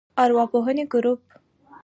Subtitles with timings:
[0.23, 1.21] ارواپوهنې ګروپ